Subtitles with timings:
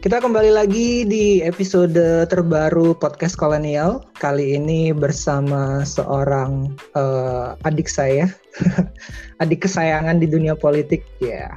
[0.00, 4.00] Kita kembali lagi di episode terbaru podcast kolonial.
[4.16, 8.24] Kali ini bersama seorang uh, adik saya,
[9.44, 11.04] adik kesayangan di dunia politik.
[11.20, 11.52] Ya, yeah.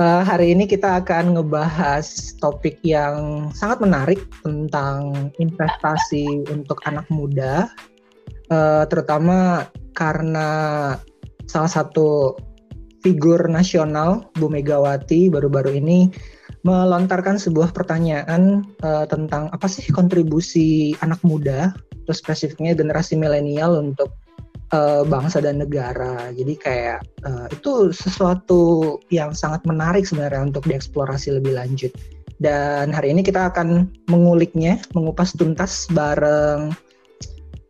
[0.00, 2.08] uh, hari ini kita akan ngebahas
[2.40, 7.68] topik yang sangat menarik tentang investasi untuk anak muda,
[8.48, 10.48] uh, terutama karena
[11.44, 12.32] salah satu
[13.04, 16.08] figur nasional Bu Megawati baru-baru ini
[16.64, 21.76] melontarkan sebuah pertanyaan uh, tentang apa sih kontribusi anak muda,
[22.08, 24.16] terus spesifiknya generasi milenial untuk
[24.72, 26.32] uh, bangsa dan negara.
[26.32, 31.92] Jadi kayak uh, itu sesuatu yang sangat menarik sebenarnya untuk dieksplorasi lebih lanjut.
[32.40, 36.74] Dan hari ini kita akan menguliknya, mengupas tuntas bareng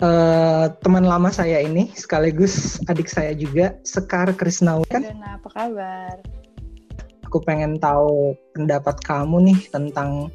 [0.01, 4.87] uh, teman lama saya ini, sekaligus adik saya juga, Sekar Krisnawi.
[4.89, 5.05] Kan?
[5.21, 6.44] apa kabar?
[7.35, 10.31] Aku pengen tahu pendapat kamu nih tentang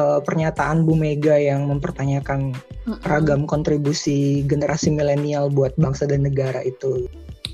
[0.00, 3.04] uh, pernyataan Bu Mega yang mempertanyakan mm -mm.
[3.04, 7.04] ragam kontribusi generasi milenial buat bangsa dan negara itu.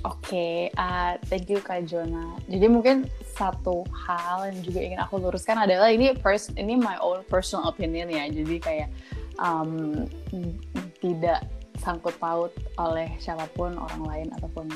[0.06, 2.38] Oke, okay, uh, thank you Kak Jona.
[2.46, 7.26] Jadi mungkin satu hal yang juga ingin aku luruskan adalah ini first ini my own
[7.26, 8.30] personal opinion ya.
[8.30, 8.88] Jadi kayak
[9.42, 10.06] um,
[11.02, 11.42] tidak
[11.80, 14.66] sangkut paut oleh siapa pun orang lain ataupun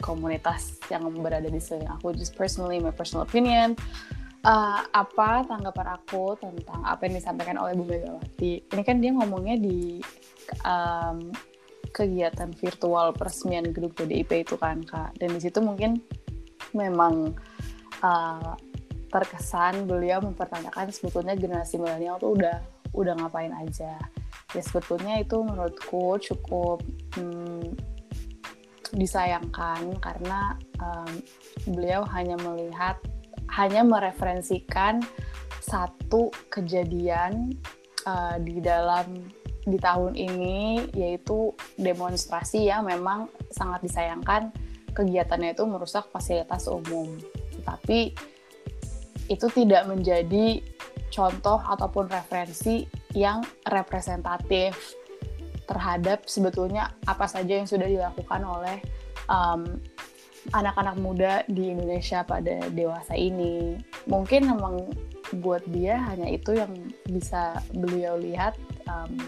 [0.00, 2.12] komunitas yang berada di sini aku.
[2.16, 3.78] Just personally my personal opinion.
[4.46, 8.70] Uh, apa tanggapan aku tentang apa yang disampaikan oleh Bu Megawati?
[8.70, 9.98] Ini kan dia ngomongnya di
[10.62, 11.34] um,
[11.90, 15.18] kegiatan virtual peresmian grup PDIP itu kan kak.
[15.18, 15.98] Dan di situ mungkin
[16.76, 17.34] memang
[18.06, 18.54] uh,
[19.10, 22.58] terkesan beliau mempertanyakan sebetulnya generasi milenial tuh udah
[22.94, 23.96] udah ngapain aja
[24.56, 26.80] ya sebetulnya itu menurutku cukup
[27.20, 27.76] hmm,
[28.96, 31.12] disayangkan karena um,
[31.68, 32.96] beliau hanya melihat
[33.52, 35.04] hanya mereferensikan
[35.60, 37.52] satu kejadian
[38.08, 39.28] uh, di dalam
[39.66, 44.54] di tahun ini yaitu demonstrasi yang memang sangat disayangkan.
[44.96, 47.20] Kegiatannya itu merusak fasilitas umum.
[47.60, 48.16] Tetapi
[49.28, 50.62] itu tidak menjadi
[51.12, 54.94] contoh ataupun referensi yang representatif
[55.66, 58.78] terhadap sebetulnya apa saja yang sudah dilakukan oleh
[59.26, 59.82] anak
[60.54, 63.82] anak-anak muda di Indonesia pada dewasa ini.
[64.06, 64.94] Mungkin memang
[65.42, 66.70] buat dia hanya itu yang
[67.10, 68.54] bisa beliau lihat.
[68.86, 69.18] Um,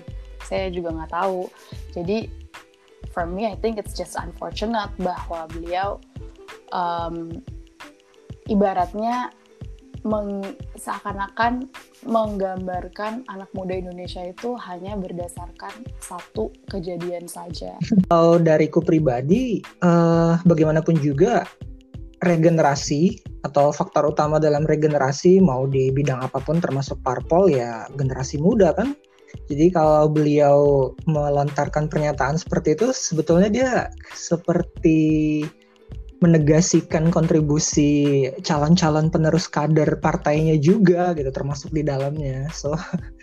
[0.47, 1.51] saya juga nggak tahu.
[1.91, 2.31] Jadi
[3.11, 5.99] for me, I think it's just unfortunate bahwa beliau
[6.71, 7.35] um,
[8.47, 9.35] ibaratnya
[10.05, 10.43] meng,
[10.79, 11.67] seakan-akan
[12.07, 17.75] menggambarkan anak muda Indonesia itu hanya berdasarkan satu kejadian saja.
[18.11, 21.47] Kalau dariku pribadi, uh, bagaimanapun juga
[22.19, 28.43] regenerasi atau faktor utama dalam regenerasi mau di bidang apa pun termasuk parpol ya generasi
[28.43, 28.99] muda kan.
[29.49, 33.73] Jadi kalau beliau melontarkan pernyataan seperti itu sebetulnya dia
[34.17, 35.45] seperti
[36.19, 42.51] menegasikan kontribusi calon-calon penerus kader partainya juga gitu termasuk di dalamnya.
[42.51, 42.75] So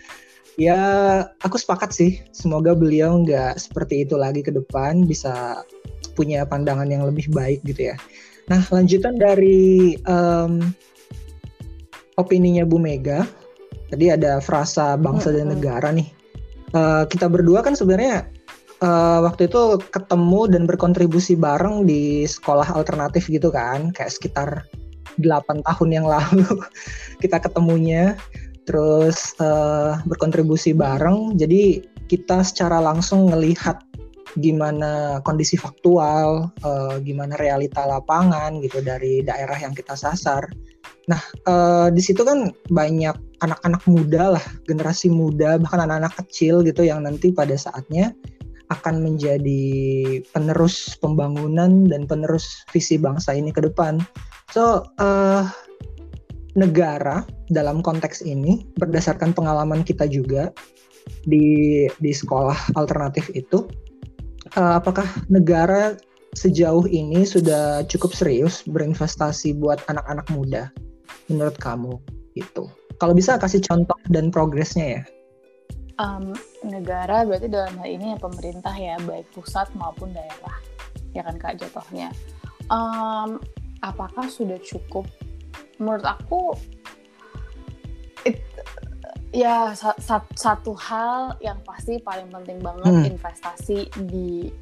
[0.64, 0.78] ya
[1.44, 2.20] aku sepakat sih.
[2.32, 5.60] Semoga beliau nggak seperti itu lagi ke depan bisa
[6.16, 7.96] punya pandangan yang lebih baik gitu ya.
[8.48, 10.64] Nah lanjutan dari um,
[12.16, 13.28] opininya Bu Mega.
[13.86, 16.08] Tadi ada frasa bangsa dan negara nih.
[16.74, 18.26] Uh, kita berdua kan sebenarnya
[18.82, 24.48] uh, waktu itu ketemu dan berkontribusi bareng di sekolah alternatif gitu kan, kayak sekitar
[25.20, 26.44] 8 tahun yang lalu
[27.22, 28.16] kita ketemunya,
[28.68, 31.38] terus uh, berkontribusi bareng.
[31.40, 33.80] Jadi kita secara langsung ngelihat
[34.36, 40.44] gimana kondisi faktual, uh, gimana realita lapangan gitu dari daerah yang kita sasar.
[41.08, 46.84] Nah, uh, di situ kan banyak anak-anak muda lah, generasi muda, bahkan anak-anak kecil gitu
[46.84, 48.12] yang nanti pada saatnya
[48.70, 49.62] akan menjadi
[50.34, 54.02] penerus pembangunan dan penerus visi bangsa ini ke depan.
[54.50, 55.46] So, uh,
[56.56, 60.50] negara dalam konteks ini berdasarkan pengalaman kita juga
[61.28, 63.70] di di sekolah alternatif itu,
[64.58, 65.94] uh, apakah negara
[66.34, 70.74] sejauh ini sudah cukup serius berinvestasi buat anak-anak muda
[71.30, 71.94] menurut kamu
[72.34, 72.66] itu?
[72.96, 75.02] Kalau bisa kasih contoh dan progresnya ya
[76.00, 76.32] um,
[76.64, 80.56] negara berarti dalam hal ini yang pemerintah ya baik pusat maupun daerah.
[81.16, 82.12] Ya kan kak jatuhnya.
[82.68, 83.40] Um,
[83.80, 85.08] apakah sudah cukup?
[85.80, 86.56] Menurut aku
[88.24, 88.40] it,
[89.32, 89.96] ya sa
[90.32, 93.10] satu hal yang pasti paling penting banget hmm.
[93.16, 94.52] investasi di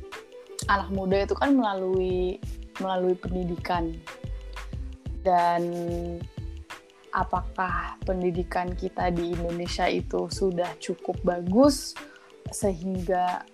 [0.71, 2.39] anak muda itu kan melalui
[2.79, 3.95] melalui pendidikan.
[5.25, 5.73] Dan
[7.15, 11.95] apakah pendidikan kita di Indonesia itu sudah cukup bagus
[12.51, 13.47] sehingga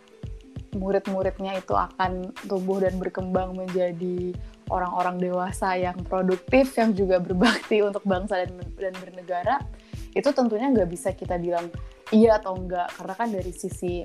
[0.75, 4.33] murid-muridnya itu akan tumbuh dan berkembang menjadi
[4.71, 9.57] orang-orang dewasa yang produktif yang juga berbakti untuk bangsa dan, dan bernegara?
[10.17, 11.69] Itu tentunya nggak bisa kita bilang
[12.11, 14.03] iya atau enggak karena kan dari sisi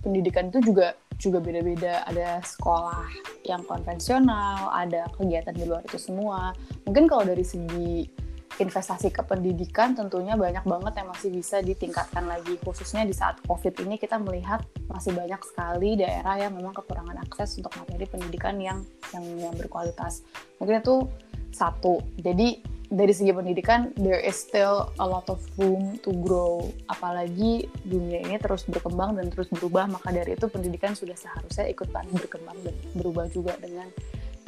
[0.00, 2.04] pendidikan itu juga juga beda-beda.
[2.08, 3.08] Ada sekolah
[3.44, 6.52] yang konvensional ada kegiatan di luar itu semua.
[6.88, 8.08] Mungkin kalau dari segi
[8.60, 12.60] investasi ke pendidikan tentunya banyak banget yang masih bisa ditingkatkan lagi.
[12.60, 17.56] Khususnya di saat covid ini kita melihat masih banyak sekali daerah yang memang kekurangan akses
[17.56, 18.84] untuk materi pendidikan yang
[19.16, 20.22] yang yang berkualitas.
[20.60, 21.08] Mungkin itu
[21.50, 22.04] satu.
[22.20, 22.60] Jadi
[22.90, 26.68] dari segi pendidikan there is still a lot of room to grow.
[26.90, 32.04] Apalagi dunia ini terus berkembang dan terus berubah maka dari itu pendidikan sudah seharusnya ikutan
[32.12, 33.88] berkembang dan berubah juga dengan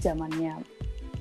[0.02, 0.58] zamannya.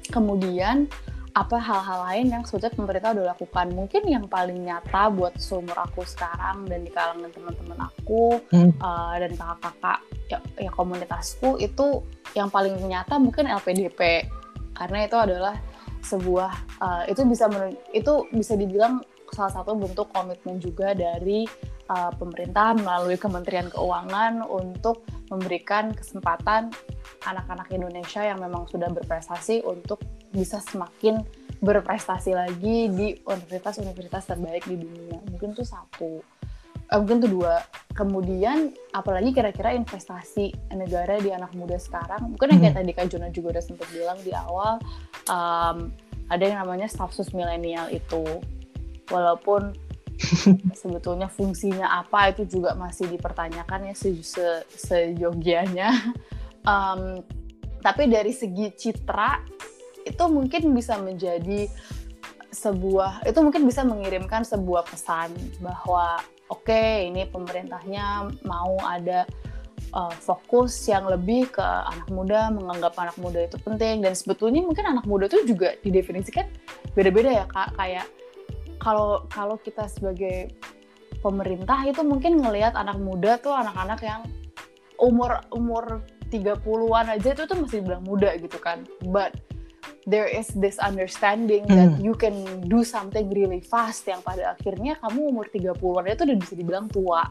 [0.09, 0.89] Kemudian
[1.31, 6.03] apa hal-hal lain yang sebetulnya pemerintah udah lakukan mungkin yang paling nyata buat seumur aku
[6.03, 8.75] sekarang dan di kalangan teman-teman aku hmm.
[8.83, 12.03] uh, dan kakak-kakak ya, ya komunitasku itu
[12.35, 14.27] yang paling nyata mungkin LPDP
[14.75, 15.55] karena itu adalah
[16.03, 16.51] sebuah
[16.83, 17.47] uh, itu bisa
[17.95, 18.99] itu bisa dibilang
[19.31, 21.47] salah satu bentuk komitmen juga dari
[21.87, 26.75] uh, pemerintah melalui Kementerian Keuangan untuk memberikan kesempatan
[27.23, 31.21] anak-anak Indonesia yang memang sudah berprestasi untuk bisa semakin
[31.61, 35.21] berprestasi lagi di universitas-universitas terbaik di dunia.
[35.29, 36.25] Mungkin itu satu.
[36.91, 37.61] Eh, mungkin itu dua.
[37.93, 42.33] Kemudian apalagi kira-kira investasi negara di anak muda sekarang.
[42.35, 42.81] Mungkin yang kayak hmm.
[42.81, 44.81] tadi Kak Jona juga udah sempat bilang di awal
[45.29, 45.93] um,
[46.31, 48.25] ada yang namanya stafsus milenial itu.
[49.11, 49.75] Walaupun
[50.81, 54.17] sebetulnya fungsinya apa itu juga masih dipertanyakan ya se,
[54.65, 54.99] se.
[56.61, 57.25] Um,
[57.81, 59.41] tapi dari segi citra
[60.05, 61.69] itu mungkin bisa menjadi
[62.51, 65.31] sebuah itu mungkin bisa mengirimkan sebuah pesan
[65.63, 66.19] bahwa
[66.51, 69.23] oke okay, ini pemerintahnya mau ada
[69.95, 74.03] uh, fokus yang lebih ke anak muda menganggap anak muda itu penting.
[74.03, 76.47] Dan sebetulnya mungkin anak muda itu juga didefinisikan
[76.95, 77.75] beda-beda ya kak.
[77.75, 78.07] Kayak
[78.81, 80.51] kalau kalau kita sebagai
[81.21, 84.21] pemerintah itu mungkin ngelihat anak muda tuh anak-anak yang
[84.97, 86.01] umur umur
[86.31, 88.87] 30-an aja itu tuh masih bilang muda gitu kan.
[89.11, 89.35] But
[90.05, 91.75] there is this understanding hmm.
[91.77, 96.37] that you can do something really fast yang pada akhirnya kamu umur 30-an itu udah
[96.37, 97.23] bisa dibilang tua.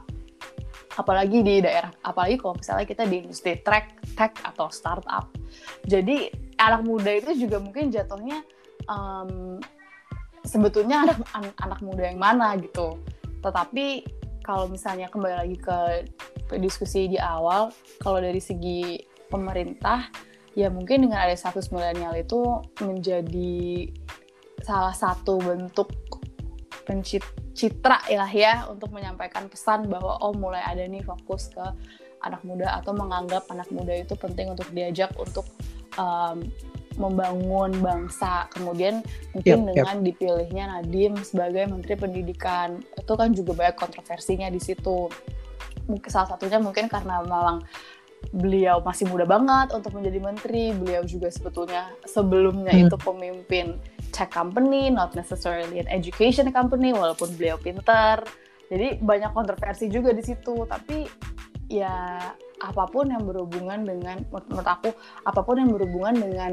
[0.98, 5.30] Apalagi di daerah, apalagi kalau misalnya kita di industri tech, tech atau startup.
[5.86, 8.42] Jadi anak muda itu juga mungkin jatuhnya
[8.90, 9.62] um,
[10.42, 12.98] sebetulnya anak, anak anak muda yang mana gitu.
[13.40, 13.86] Tetapi
[14.42, 15.78] kalau misalnya kembali lagi ke
[16.58, 17.70] diskusi di awal,
[18.02, 18.98] kalau dari segi
[19.30, 20.10] pemerintah
[20.58, 22.40] ya mungkin dengan ada status milenial itu
[22.82, 23.90] menjadi
[24.60, 25.88] salah satu bentuk
[26.84, 31.62] pencitra ya ya untuk menyampaikan pesan bahwa oh mulai ada nih fokus ke
[32.20, 35.46] anak muda atau menganggap anak muda itu penting untuk diajak untuk
[35.96, 36.44] um,
[37.00, 38.50] membangun bangsa.
[38.52, 39.00] Kemudian
[39.32, 40.06] mungkin yep, dengan yep.
[40.12, 45.08] dipilihnya Nadim sebagai Menteri Pendidikan itu kan juga banyak kontroversinya di situ.
[45.88, 47.64] Mungkin salah satunya mungkin karena memang
[48.30, 50.76] beliau masih muda banget untuk menjadi menteri.
[50.76, 52.82] Beliau juga sebetulnya sebelumnya hmm.
[52.86, 53.66] itu pemimpin
[54.12, 58.22] tech company, not necessarily an education company, walaupun beliau pinter.
[58.70, 60.68] Jadi banyak kontroversi juga di situ.
[60.68, 61.08] Tapi
[61.70, 62.20] ya
[62.60, 64.90] apa pun yang berhubungan dengan, menurut aku,
[65.24, 66.52] apa pun yang berhubungan dengan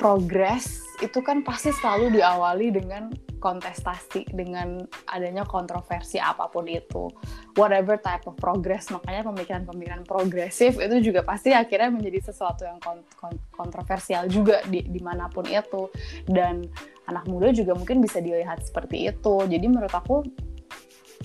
[0.00, 7.08] progres itu kan pasti selalu diawali dengan kontestasi dengan adanya kontroversi apa pun itu.
[7.56, 13.02] Whatever type of progress makanya pemikiran-pemikiran progresif itu juga pasti akhirnya menjadi sesuatu yang kont
[13.16, 15.88] kont kontroversial juga di di mana pun itu.
[16.28, 16.68] Dan
[17.08, 19.34] anak muda juga mungkin bisa dilihat seperti itu.
[19.48, 20.20] Jadi menurut aku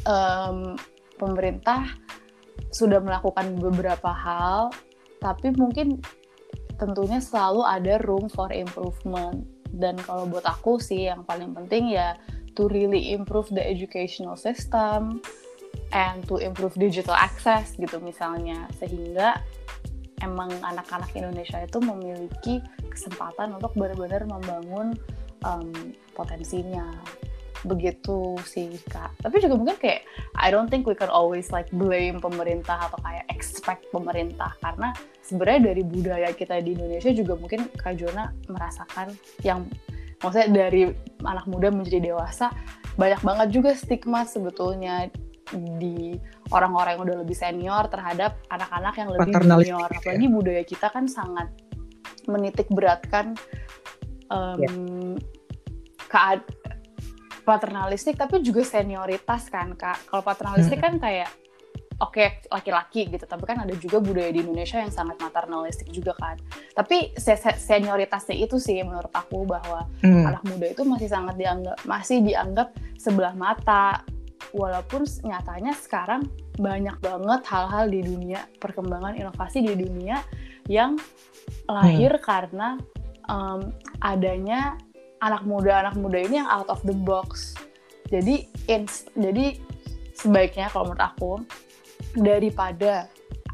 [0.08, 0.80] um,
[1.20, 1.84] pemerintah
[2.72, 4.72] sudah melakukan beberapa hal
[5.20, 6.00] tapi mungkin
[6.76, 12.16] tentunya selalu ada room for improvement dan kalau buat aku sih yang paling penting ya
[12.56, 15.20] to really improve the educational system
[15.92, 18.68] and to improve digital access gitu misalnya.
[18.80, 19.44] Sehingga
[20.24, 24.96] emang anak-anak Indonesia itu memiliki kesempatan untuk benar-benar membangun
[25.44, 25.70] um,
[26.16, 26.88] potensinya.
[27.68, 29.12] Begitu sih kak.
[29.20, 30.08] Tapi juga mungkin kayak
[30.40, 34.56] I don't think we can always like blame pemerintah atau kayak expect pemerintah.
[34.64, 39.10] Karena sebenarnya dari budaya kita di Indonesia juga mungkin kak Jona merasakan
[39.42, 39.66] yang
[40.22, 40.94] maksudnya dari
[41.26, 42.54] anak muda menjadi dewasa
[42.96, 45.10] banyak banget juga stigma sebetulnya
[45.82, 46.18] di
[46.54, 49.98] orang-orang yang udah lebih senior terhadap anak-anak yang lebih junior ya.
[50.02, 51.50] apalagi budaya kita kan sangat
[52.26, 53.38] menitik beratkan
[54.30, 54.74] um, yeah
[57.46, 60.86] paternalistik tapi juga senioritas kan kak kalau paternalistik hmm.
[60.90, 61.30] kan kayak
[62.02, 66.12] oke okay, laki-laki gitu tapi kan ada juga budaya di Indonesia yang sangat maternalistik juga
[66.20, 66.36] kan
[66.76, 70.26] tapi se -se senioritasnya itu sih menurut aku bahwa hmm.
[70.28, 74.04] anak muda itu masih sangat dianggap masih dianggap sebelah mata
[74.52, 76.28] walaupun nyatanya sekarang
[76.60, 80.20] banyak banget hal-hal di dunia perkembangan inovasi di dunia
[80.68, 81.00] yang
[81.68, 82.24] lahir hmm.
[82.24, 82.68] karena
[83.32, 83.72] um,
[84.04, 84.76] adanya
[85.24, 87.56] anak muda anak muda ini yang out of the box
[88.12, 89.58] jadi ins jadi
[90.16, 91.32] sebaiknya kalau menurut aku
[92.16, 93.08] daripada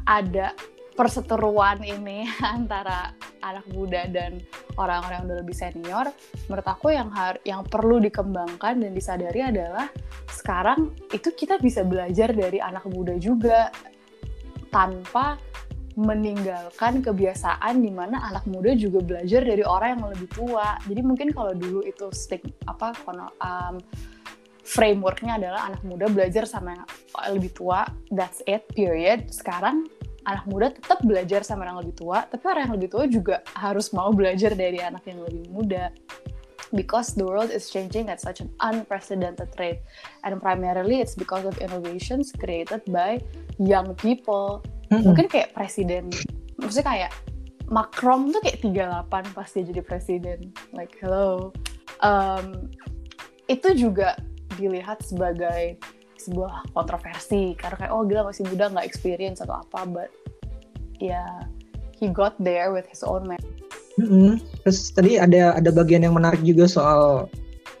[0.06, 0.54] ada
[0.92, 4.38] perseteruan ini antara anak muda dan
[4.78, 6.06] orang-orang yang udah lebih senior,
[6.46, 9.90] menurut aku yang har yang perlu dikembangkan dan disadari adalah
[10.30, 13.68] sekarang itu kita bisa belajar dari anak muda juga
[14.72, 15.36] tanpa
[15.92, 20.80] meninggalkan kebiasaan di mana anak muda juga belajar dari orang yang lebih tua.
[20.88, 22.96] Jadi mungkin kalau dulu itu stick apa
[23.44, 23.76] um,
[24.62, 26.82] frameworknya adalah anak muda belajar sama yang
[27.34, 29.26] lebih tua, that's it, period.
[29.30, 29.90] Sekarang
[30.22, 33.90] anak muda tetap belajar sama yang lebih tua, tapi orang yang lebih tua juga harus
[33.90, 35.90] mau belajar dari anak yang lebih muda.
[36.72, 39.84] Because the world is changing at such an unprecedented rate.
[40.24, 43.20] And primarily it's because of innovations created by
[43.60, 44.64] young people.
[44.88, 45.04] Mm -hmm.
[45.12, 46.08] Mungkin kayak presiden,
[46.56, 47.12] maksudnya kayak
[47.68, 50.38] Macron tuh kayak 38 pas dia jadi presiden.
[50.72, 51.52] Like, hello.
[52.00, 52.72] Um,
[53.52, 54.16] itu juga
[54.56, 55.76] dilihat sebagai
[56.22, 60.10] sebuah kontroversi karena kayak oh gila masih muda nggak experience atau apa but
[61.02, 61.34] ya yeah,
[61.98, 63.42] he got there with his own man.
[63.98, 64.38] Mm-hmm.
[64.64, 67.26] Terus tadi ada ada bagian yang menarik juga soal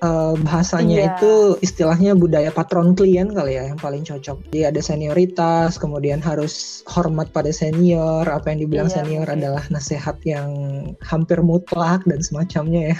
[0.02, 1.08] uh, bahasanya yeah.
[1.14, 4.36] itu istilahnya budaya patron klien kali ya yang paling cocok.
[4.50, 8.26] Jadi ada senioritas, kemudian harus hormat pada senior.
[8.26, 9.38] Apa yang dibilang yeah, senior okay.
[9.38, 10.50] adalah nasihat yang
[11.00, 12.98] hampir mutlak dan semacamnya ya.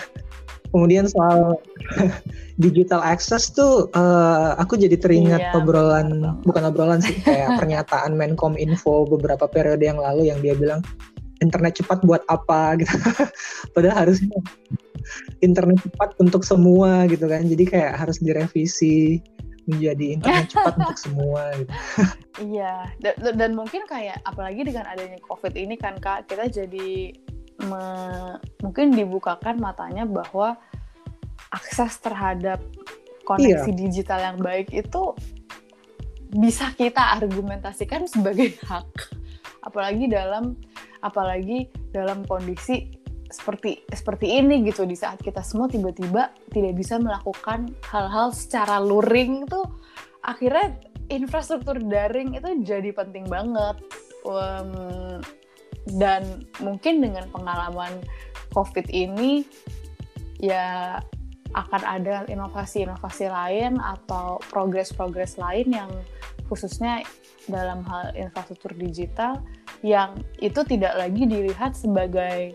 [0.72, 1.60] Kemudian soal
[2.64, 6.48] digital access tuh uh, aku jadi teringat iya, obrolan betul.
[6.48, 10.80] bukan obrolan sih kayak pernyataan Menkom Info beberapa periode yang lalu yang dia bilang
[11.44, 12.96] internet cepat buat apa gitu.
[13.76, 14.38] Padahal harusnya
[15.44, 17.44] internet cepat untuk semua gitu kan.
[17.44, 19.20] Jadi kayak harus direvisi
[19.66, 21.70] menjadi internet cepat untuk semua gitu.
[22.42, 27.14] Iya, dan, dan mungkin kayak apalagi dengan adanya COVID ini kan Kak, kita jadi
[27.66, 27.84] me,
[28.62, 30.58] mungkin dibukakan matanya bahwa
[31.52, 32.62] akses terhadap
[33.28, 33.78] koneksi iya.
[33.78, 35.14] digital yang baik itu
[36.32, 38.88] bisa kita argumentasikan sebagai hak.
[39.62, 40.58] Apalagi dalam
[41.02, 42.88] apalagi dalam kondisi
[43.28, 44.84] seperti seperti ini gitu.
[44.88, 49.64] Di saat kita semua tiba-tiba tidak bisa melakukan hal-hal secara luring tuh
[50.22, 50.78] akhirnya
[51.10, 53.76] infrastruktur daring itu jadi penting banget.
[54.22, 55.18] Um,
[55.98, 58.02] dan mungkin dengan pengalaman
[58.54, 59.42] COVID ini
[60.38, 60.98] ya
[61.52, 65.90] akan ada inovasi-inovasi lain atau progres-progres lain yang
[66.48, 67.04] khususnya
[67.50, 69.42] dalam hal infrastruktur digital
[69.82, 72.54] yang itu tidak lagi dilihat sebagai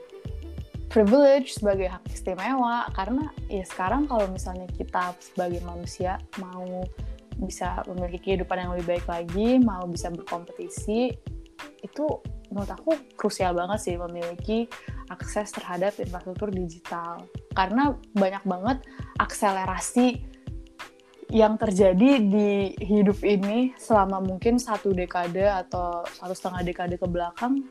[0.88, 2.88] privilege sebagai hak istimewa.
[2.96, 6.84] Karena ya sekarang kalau misalnya kita sebagai manusia mau
[7.38, 11.14] bisa memiliki kehidupan yang lebih baik lagi mau bisa berkompetisi
[11.86, 12.06] itu
[12.52, 14.68] menurut aku krusial banget sih memiliki
[15.12, 18.78] akses terhadap infrastruktur digital karena banyak banget
[19.20, 20.24] akselerasi
[21.28, 27.68] yang terjadi di hidup ini selama mungkin satu dekade atau satu setengah dekade ke belakang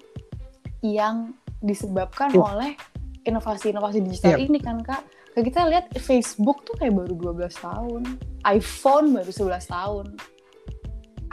[0.85, 1.33] yang
[1.65, 2.45] disebabkan yeah.
[2.45, 2.73] oleh
[3.25, 4.45] inovasi-inovasi digital yeah.
[4.45, 5.01] ini kan kak
[5.33, 8.03] kayak kita lihat Facebook tuh kayak baru 12 tahun
[8.45, 10.07] iPhone baru 11 tahun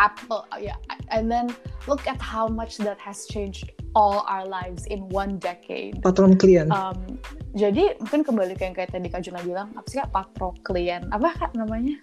[0.03, 0.77] Apple ya yeah.
[1.15, 1.47] and then
[1.87, 6.01] look at how much that has changed all our lives in one decade.
[6.01, 6.69] Patron klien.
[6.73, 7.17] Um,
[7.53, 11.05] jadi mungkin kembali ke yang kayak tadi Kak Juna bilang, apa sih Kak patron klien?
[11.13, 11.97] Apa Kak namanya?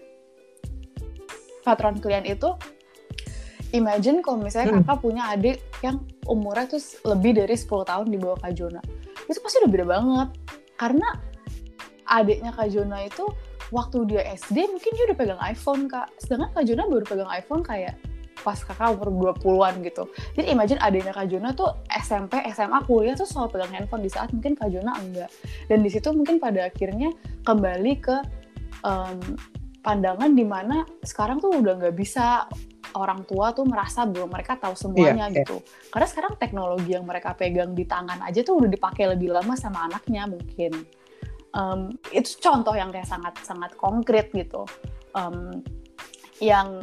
[1.67, 2.55] Patron klien itu,
[3.75, 4.87] imagine kalau misalnya hmm.
[4.87, 8.81] kakak punya adik yang umurnya tuh lebih dari 10 tahun di bawah Kak Juna.
[9.27, 10.29] Itu pasti udah beda banget.
[10.79, 11.09] Karena
[12.07, 13.27] adiknya Kak Juna itu
[13.71, 17.63] waktu dia SD mungkin dia udah pegang iPhone kak sedangkan Kak Juna baru pegang iPhone
[17.63, 17.95] kayak
[18.41, 20.09] pas kakak umur 20-an gitu.
[20.33, 24.33] Jadi imagine adanya Kak Jona tuh SMP, SMA, kuliah tuh selalu pegang handphone di saat
[24.33, 25.29] mungkin Kak Jona enggak.
[25.69, 27.13] Dan di situ mungkin pada akhirnya
[27.45, 28.17] kembali ke
[28.81, 29.21] um,
[29.85, 32.49] pandangan di mana sekarang tuh udah nggak bisa
[32.97, 35.63] orang tua tuh merasa bahwa mereka tahu semuanya yeah, gitu.
[35.63, 35.91] Yeah.
[35.95, 39.87] Karena sekarang teknologi yang mereka pegang di tangan aja tuh udah dipakai lebih lama sama
[39.87, 40.75] anaknya mungkin.
[41.51, 44.63] Um, itu contoh yang kayak sangat sangat konkret gitu.
[45.19, 45.67] Um,
[46.41, 46.81] yang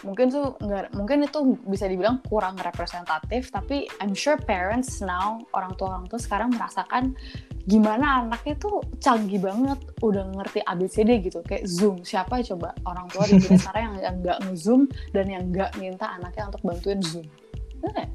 [0.00, 5.76] mungkin tuh nggak mungkin itu bisa dibilang kurang representatif tapi I'm sure parents now orang
[5.76, 7.12] tua orang tua sekarang merasakan
[7.68, 13.28] gimana anaknya tuh canggih banget udah ngerti ABCD gitu kayak Zoom siapa coba orang tua
[13.28, 17.28] di sini yang nggak nge-zoom dan yang nggak minta anaknya untuk bantuin Zoom
[17.84, 18.08] yeah.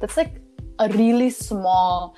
[0.00, 0.40] that's like
[0.80, 2.12] a really small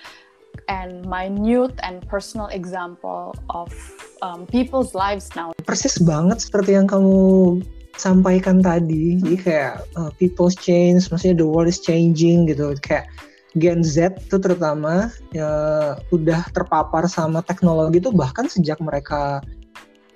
[0.71, 3.75] and minute and personal example of
[4.23, 5.51] um, people's lives now.
[5.67, 7.59] Persis banget seperti yang kamu
[7.99, 9.19] sampaikan tadi.
[9.19, 12.79] Jadi kayak uh, people's change, maksudnya the world is changing gitu.
[12.79, 13.11] Kayak
[13.59, 15.51] Gen Z itu terutama ya
[16.15, 19.43] udah terpapar sama teknologi itu bahkan sejak mereka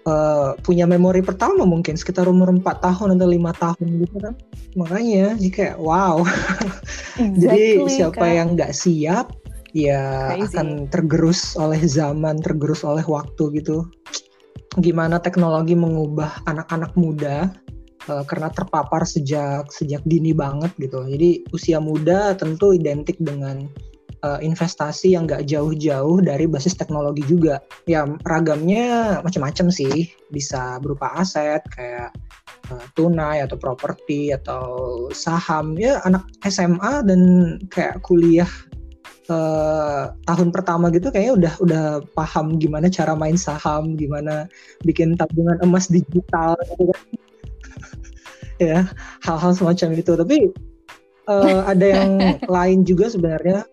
[0.07, 4.39] uh, punya memori pertama mungkin sekitar umur 4 tahun atau lima tahun gitu kan.
[4.79, 6.23] Makanya jadi kayak wow.
[7.19, 8.31] Exactly, jadi siapa kak.
[8.39, 9.35] yang nggak siap
[9.75, 10.55] ya Crazy.
[10.55, 13.85] akan tergerus oleh zaman, tergerus oleh waktu gitu.
[14.79, 17.51] Gimana teknologi mengubah anak-anak muda
[18.09, 21.03] uh, karena terpapar sejak sejak dini banget gitu.
[21.05, 23.67] Jadi usia muda tentu identik dengan
[24.23, 27.59] uh, investasi yang gak jauh-jauh dari basis teknologi juga.
[27.91, 32.15] Ya ragamnya macam-macam sih, bisa berupa aset kayak
[32.71, 35.75] uh, tunai atau properti atau saham.
[35.75, 37.21] Ya anak SMA dan
[37.69, 38.49] kayak kuliah
[39.29, 44.49] uh, tahun pertama gitu kayaknya udah udah paham gimana cara main saham, gimana
[44.85, 47.03] bikin tabungan emas digital gitu kan.
[48.71, 48.79] ya,
[49.25, 50.13] hal-hal semacam itu.
[50.13, 50.37] Tapi
[51.29, 52.11] uh, ada yang
[52.57, 53.65] lain juga sebenarnya.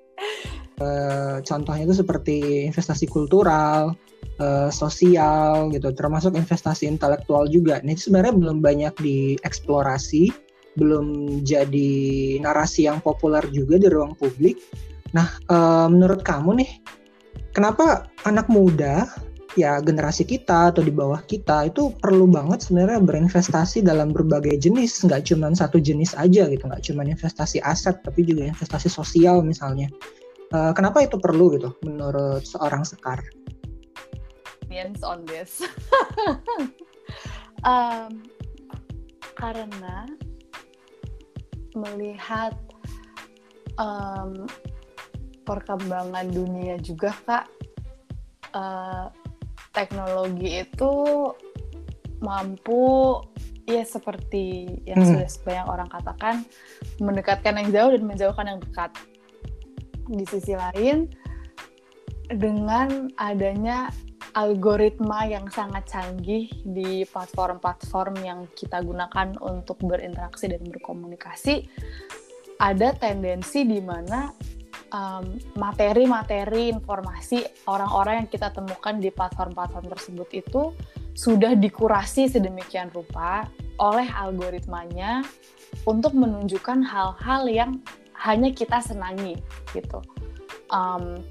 [0.82, 3.94] Uh, contohnya itu seperti investasi kultural,
[4.42, 7.78] uh, sosial gitu, termasuk investasi intelektual juga.
[7.86, 10.34] Ini sebenarnya belum banyak dieksplorasi,
[10.82, 11.94] belum jadi
[12.42, 14.58] narasi yang populer juga di ruang publik
[15.12, 16.72] Nah, uh, menurut kamu nih,
[17.52, 19.08] kenapa anak muda
[19.60, 25.04] ya generasi kita atau di bawah kita itu perlu banget sebenarnya berinvestasi dalam berbagai jenis,
[25.04, 29.92] nggak cuma satu jenis aja gitu, nggak cuma investasi aset tapi juga investasi sosial misalnya.
[30.52, 33.20] Uh, kenapa itu perlu gitu menurut seorang Sekar?
[35.04, 35.68] on this.
[37.68, 38.24] um,
[39.36, 40.08] karena
[41.76, 42.56] melihat
[43.76, 44.48] um,
[45.44, 47.46] perkembangan dunia juga kak
[48.54, 49.08] uh,
[49.72, 50.94] teknologi itu
[52.22, 53.18] mampu
[53.66, 55.08] ya seperti yang hmm.
[55.08, 56.36] sudah banyak orang katakan
[57.00, 58.92] mendekatkan yang jauh dan menjauhkan yang dekat
[60.12, 61.08] di sisi lain
[62.32, 63.92] dengan adanya
[64.32, 71.68] algoritma yang sangat canggih di platform-platform yang kita gunakan untuk berinteraksi dan berkomunikasi
[72.62, 74.32] ada tendensi di mana
[75.56, 80.76] materi-materi um, informasi orang-orang yang kita temukan di platform-platform tersebut itu
[81.16, 83.48] sudah dikurasi sedemikian rupa
[83.80, 85.24] oleh algoritmanya
[85.88, 87.72] untuk menunjukkan hal-hal yang
[88.20, 89.40] hanya kita senangi
[89.72, 90.04] gitu.
[90.72, 91.24] Um,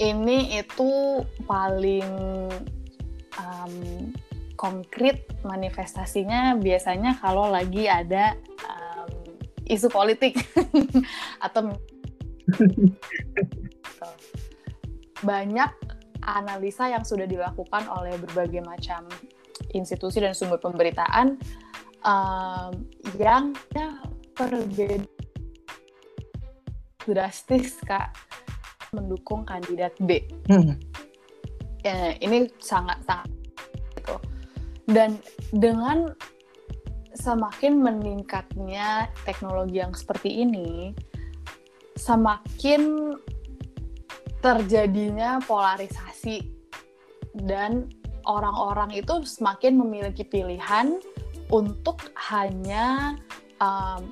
[0.00, 2.08] ini itu paling
[3.38, 3.74] um,
[4.58, 8.34] konkret manifestasinya biasanya kalau lagi ada
[8.66, 9.10] um,
[9.70, 10.38] isu politik
[11.46, 11.78] atau
[15.28, 15.70] banyak
[16.24, 19.08] analisa yang sudah dilakukan oleh berbagai macam
[19.74, 21.38] institusi dan sumber pemberitaan
[22.04, 22.72] um,
[23.18, 23.98] yang ya,
[24.36, 25.02] berbeda
[27.08, 28.12] drastis kak
[28.92, 30.24] mendukung kandidat B.
[30.48, 30.76] Hmm.
[31.84, 33.32] Ya, ini sangat sangat
[33.96, 34.16] gitu.
[34.88, 35.20] Dan
[35.52, 36.12] dengan
[37.16, 40.92] semakin meningkatnya teknologi yang seperti ini,
[41.98, 43.12] semakin
[44.38, 46.46] terjadinya polarisasi
[47.42, 47.90] dan
[48.22, 51.02] orang-orang itu semakin memiliki pilihan
[51.50, 53.18] untuk hanya
[53.58, 54.06] um,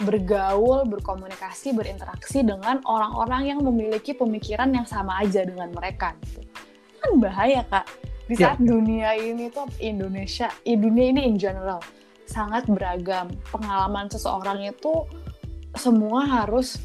[0.00, 6.44] bergaul, berkomunikasi, berinteraksi dengan orang-orang yang memiliki pemikiran yang sama aja dengan mereka gitu.
[7.00, 7.88] Kan bahaya kak.
[8.26, 8.52] Di ya.
[8.52, 8.68] saat yeah.
[8.68, 11.80] dunia ini tuh Indonesia, dunia ini in general
[12.26, 13.30] sangat beragam.
[13.48, 15.06] Pengalaman seseorang itu
[15.78, 16.76] semua harus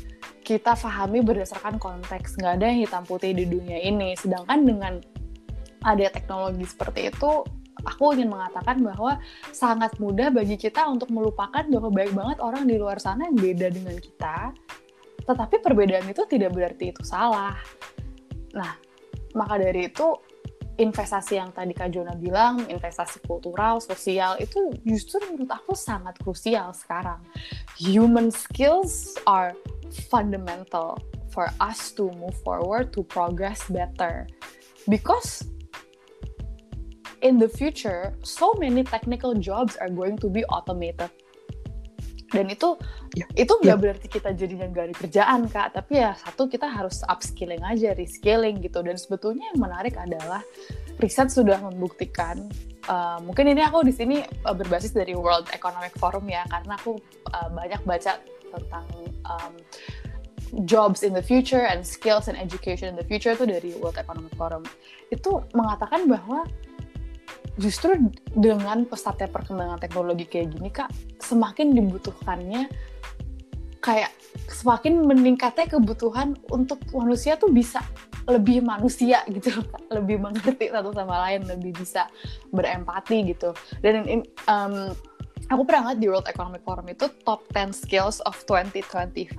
[0.41, 2.37] kita pahami berdasarkan konteks.
[2.37, 4.17] Nggak ada yang hitam putih di dunia ini.
[4.17, 4.93] Sedangkan dengan
[5.81, 7.41] ada teknologi seperti itu
[7.81, 9.17] aku ingin mengatakan bahwa
[9.49, 13.67] sangat mudah bagi kita untuk melupakan bahwa baik banget orang di luar sana yang beda
[13.73, 14.53] dengan kita.
[15.25, 17.57] Tetapi perbedaan itu tidak berarti itu salah.
[18.53, 18.77] Nah
[19.33, 20.07] maka dari itu
[20.81, 26.73] investasi yang tadi Kak Jona bilang, investasi kultural, sosial, itu justru menurut aku sangat krusial
[26.73, 27.21] sekarang.
[27.77, 29.53] Human skills are
[30.09, 30.97] fundamental
[31.29, 34.25] for us to move forward to progress better
[34.89, 35.45] because
[37.21, 41.11] in the future so many technical jobs are going to be automated
[42.31, 42.79] dan itu
[43.13, 43.27] ya.
[43.35, 43.81] itu nggak ya.
[43.81, 48.63] berarti kita jadinya nggak ada kerjaan kak tapi ya satu kita harus upskilling aja reskilling
[48.63, 50.39] gitu dan sebetulnya yang menarik adalah
[50.97, 52.47] riset sudah membuktikan
[52.87, 56.97] uh, mungkin ini aku di sini uh, berbasis dari World Economic Forum ya karena aku
[57.35, 58.17] uh, banyak baca
[58.51, 58.85] tentang
[59.27, 59.53] um,
[60.67, 64.31] jobs in the future and skills and education in the future itu dari World Economic
[64.35, 64.63] Forum
[65.11, 66.47] itu mengatakan bahwa
[67.61, 70.89] justru dengan pesatnya perkembangan teknologi kayak gini kak
[71.21, 72.65] semakin dibutuhkannya
[73.81, 74.11] kayak
[74.49, 77.81] semakin meningkatnya kebutuhan untuk manusia tuh bisa
[78.29, 79.81] lebih manusia gitu kak.
[79.89, 82.05] Lebih mengerti satu sama lain lebih bisa
[82.53, 83.51] berempati gitu.
[83.81, 84.05] Dan
[84.45, 84.93] um,
[85.51, 89.35] aku pernah ngeliat di World Economic Forum itu top 10 skills of 2025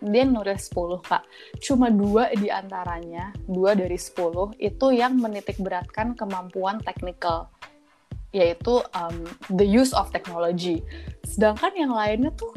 [0.00, 1.22] dia nulis 10 kak.
[1.60, 7.52] Cuma dua di antaranya dua dari 10 itu yang menitik beratkan kemampuan teknikal
[8.32, 10.80] yaitu um, the use of technology.
[11.28, 12.56] Sedangkan yang lainnya tuh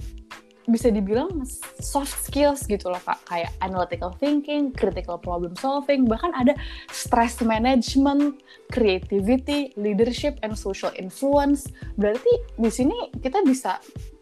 [0.68, 1.44] bisa dibilang
[1.82, 6.56] soft skills gitu loh kak kayak analytical thinking, critical problem solving, bahkan ada
[6.92, 8.40] stress management,
[8.72, 11.68] creativity, leadership, and social influence.
[12.00, 13.80] Berarti di sini kita bisa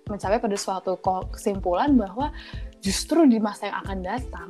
[0.09, 0.97] mencapai pada suatu
[1.31, 2.33] kesimpulan bahwa
[2.81, 4.49] justru di masa yang akan datang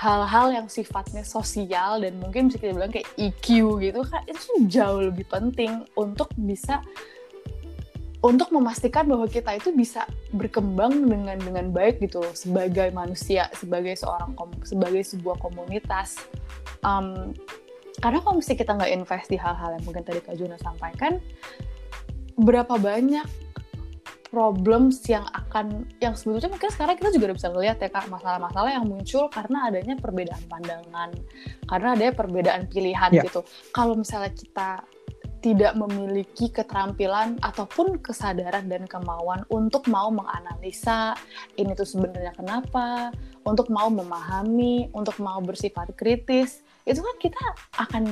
[0.00, 5.12] hal-hal yang sifatnya sosial dan mungkin bisa kita bilang kayak EQ gitu kan itu jauh
[5.12, 6.80] lebih penting untuk bisa
[8.20, 10.04] untuk memastikan bahwa kita itu bisa
[10.36, 16.20] berkembang dengan dengan baik gitu loh sebagai manusia sebagai seorang sebagai sebuah komunitas
[16.84, 17.32] um,
[18.00, 21.16] karena kalau misalnya kita nggak invest di hal-hal yang mungkin tadi Kak Juna sampaikan
[22.36, 23.24] berapa banyak
[24.30, 28.70] problems yang akan yang sebetulnya mungkin sekarang kita juga udah bisa ngeliat ya kak masalah-masalah
[28.70, 31.10] yang muncul karena adanya perbedaan pandangan
[31.66, 33.26] karena adanya perbedaan pilihan yeah.
[33.26, 33.42] gitu
[33.74, 34.86] kalau misalnya kita
[35.40, 41.16] tidak memiliki keterampilan ataupun kesadaran dan kemauan untuk mau menganalisa
[41.56, 43.08] ini tuh sebenarnya kenapa,
[43.48, 47.44] untuk mau memahami, untuk mau bersifat kritis, itu kan kita
[47.80, 48.04] akan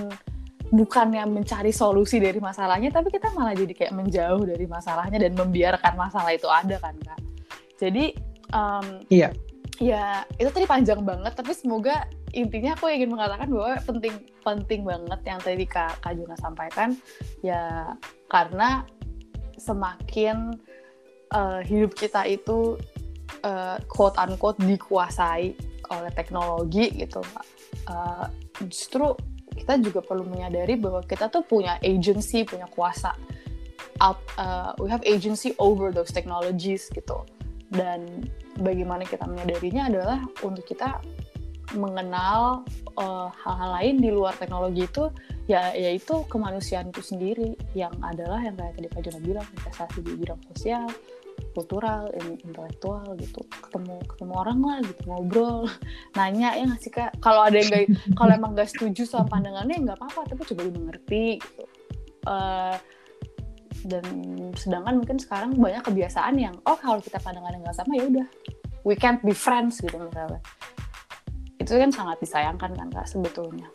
[0.72, 5.94] bukannya mencari solusi dari masalahnya, tapi kita malah jadi kayak menjauh dari masalahnya dan membiarkan
[5.96, 7.20] masalah itu ada kan kak.
[7.78, 8.12] Jadi
[8.52, 9.32] um, iya.
[9.78, 15.20] Ya itu tadi panjang banget, tapi semoga intinya aku ingin mengatakan bahwa penting penting banget
[15.22, 16.98] yang tadi Kak, Kak Juna sampaikan.
[17.46, 17.94] Ya
[18.26, 18.82] karena
[19.58, 20.58] semakin
[21.30, 22.74] uh, hidup kita itu
[23.46, 25.54] uh, quote unquote dikuasai
[25.88, 27.24] oleh teknologi gitu
[27.88, 28.26] uh,
[28.68, 29.16] justru
[29.58, 33.12] kita juga perlu menyadari bahwa kita tuh punya agency punya kuasa.
[33.98, 37.26] Out, uh, we have agency over those technologies gitu.
[37.66, 38.30] Dan
[38.60, 41.00] bagaimana kita menyadarinya adalah untuk kita
[41.76, 42.64] mengenal
[42.96, 45.12] eh, hal-hal lain di luar teknologi itu
[45.48, 50.12] ya yaitu kemanusiaan itu sendiri yang adalah yang kayak tadi Kak Jona bilang investasi di
[50.16, 50.84] bidang sosial
[51.54, 53.42] kultural, intelektual gitu.
[53.46, 55.70] Ketemu ketemu orang lah gitu ngobrol
[56.18, 57.10] nanya ya nggak sih kak?
[57.22, 61.64] Kalau ada yang kalau emang gak setuju sama pandangannya nggak apa-apa tapi coba dimengerti gitu.
[62.26, 62.76] Uh,
[63.88, 64.04] dan
[64.54, 68.26] sedangkan mungkin sekarang banyak kebiasaan yang oh kalau kita pandangannya nggak sama ya udah
[68.84, 70.40] we can't be friends gitu misalnya
[71.58, 73.66] itu kan sangat disayangkan kan kak sebetulnya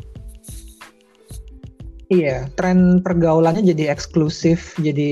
[2.11, 5.11] Iya, tren pergaulannya jadi eksklusif, jadi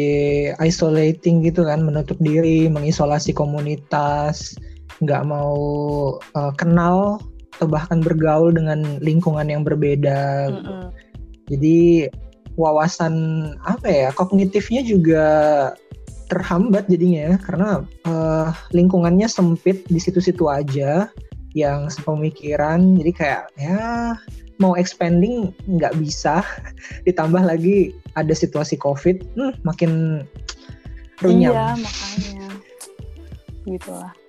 [0.62, 4.54] isolating gitu kan, menutup diri, mengisolasi komunitas,
[5.02, 5.58] nggak mau
[6.38, 7.18] uh, kenal
[7.58, 10.52] atau bahkan bergaul dengan lingkungan yang berbeda.
[10.52, 10.84] Mm -hmm.
[11.50, 11.80] Jadi
[12.56, 13.14] wawasan
[13.64, 15.26] apa ya, kognitifnya juga
[16.32, 21.12] terhambat jadinya karena uh, lingkungannya sempit di situ-situ aja
[21.52, 22.96] yang sepemikiran.
[22.96, 24.16] Jadi kayak ya
[24.60, 26.44] mau expanding nggak bisa.
[27.08, 30.24] Ditambah lagi ada situasi covid hmm, makin
[31.20, 31.52] runyam.
[31.52, 32.48] Iya makanya.
[33.68, 34.21] Gitulah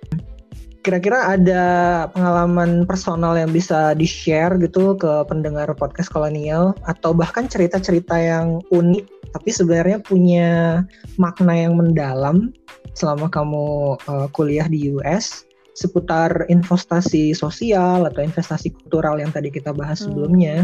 [0.83, 1.63] kira-kira ada
[2.11, 6.75] pengalaman personal yang bisa di-share gitu ke pendengar podcast kolonial?
[6.83, 10.83] Atau bahkan cerita-cerita yang unik tapi sebenarnya punya
[11.17, 12.53] makna yang mendalam
[12.93, 19.73] selama kamu uh, kuliah di US seputar investasi sosial atau investasi kultural yang tadi kita
[19.73, 20.05] bahas hmm.
[20.11, 20.57] sebelumnya?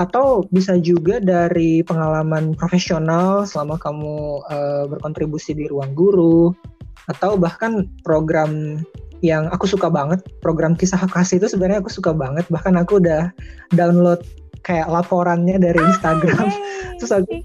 [0.00, 4.16] Atau bisa juga dari pengalaman profesional selama kamu
[4.48, 6.56] uh, berkontribusi di ruang guru?
[7.12, 8.80] Atau bahkan program
[9.20, 10.20] yang aku suka banget.
[10.40, 12.44] Program kisah kasih itu sebenarnya aku suka banget.
[12.48, 13.32] Bahkan aku udah
[13.72, 14.24] download
[14.64, 16.48] kayak laporannya dari Instagram.
[16.48, 16.52] ah,
[17.00, 17.32] terus aku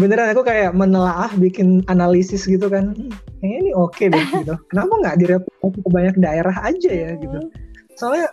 [0.00, 2.94] beneran aku kayak menelaah bikin analisis gitu kan.
[3.40, 4.54] Kayaknya ini oke okay deh gitu.
[4.70, 7.38] Kenapa nggak direplikasi ke banyak daerah aja ya gitu.
[7.98, 8.30] Soalnya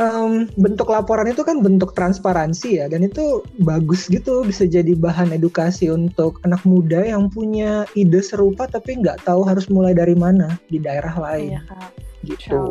[0.00, 5.36] um, bentuk laporan itu kan bentuk transparansi ya dan itu bagus gitu bisa jadi bahan
[5.36, 10.56] edukasi untuk anak muda yang punya ide serupa tapi nggak tahu harus mulai dari mana
[10.72, 11.60] di daerah lain.
[11.60, 11.90] Iya, Kak.
[12.24, 12.64] Gitu.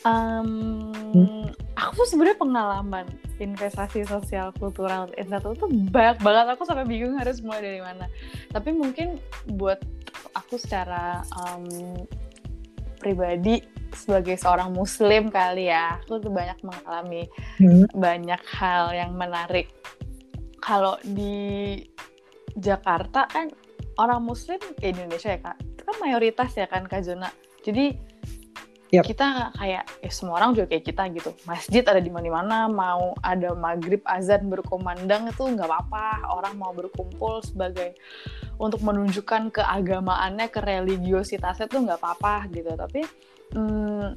[0.00, 0.48] Um,
[1.12, 1.52] hmm?
[1.76, 6.46] Aku tuh sebenarnya pengalaman investasi sosial kultural satu tuh banyak banget.
[6.56, 8.08] Aku sampai bingung harus mulai dari mana.
[8.48, 9.20] Tapi mungkin
[9.60, 9.76] buat
[10.32, 11.68] aku secara um,
[12.96, 13.60] pribadi
[13.94, 17.26] sebagai seorang muslim kali ya aku tuh banyak mengalami
[17.58, 17.90] hmm.
[17.94, 19.70] banyak hal yang menarik.
[20.60, 21.80] Kalau di
[22.52, 23.48] Jakarta kan
[23.96, 25.56] orang muslim di Indonesia ya kak?
[25.62, 27.96] Itu kan mayoritas ya kan kak Jona jadi
[28.92, 29.04] yep.
[29.04, 31.30] kita kayak ya semua orang juga kayak kita gitu.
[31.44, 36.34] Masjid ada di mana-mana mau ada maghrib azan berkumandang itu nggak apa-apa.
[36.34, 37.96] Orang mau berkumpul sebagai
[38.60, 42.72] untuk menunjukkan keagamaannya kereligiositasnya tuh nggak apa-apa gitu.
[42.74, 43.04] Tapi
[43.54, 44.08] hmm,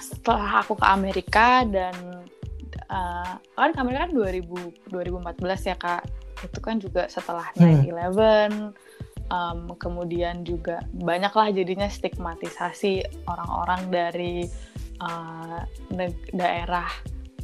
[0.00, 1.94] setelah aku ke Amerika dan
[2.90, 6.02] uh, kan ke Amerika kan 2000 2014 ya kak.
[6.44, 8.96] Itu kan juga setelah 9/11 hmm
[9.30, 14.34] um, kemudian juga banyaklah jadinya stigmatisasi orang-orang dari
[15.02, 15.62] uh,
[16.34, 16.88] daerah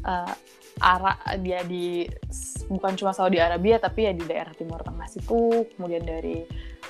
[0.06, 0.34] uh,
[0.82, 2.08] arah dia di
[2.66, 6.42] bukan cuma Saudi Arabia tapi ya di daerah Timur Tengah situ kemudian dari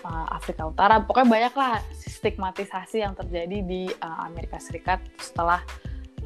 [0.05, 5.63] uh, Afrika Utara pokoknya banyaklah stigmatisasi yang terjadi di uh, Amerika Serikat setelah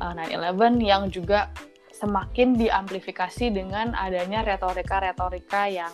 [0.01, 1.53] uh, 9/11 yang juga
[1.97, 5.93] semakin diamplifikasi dengan adanya retorika-retorika yang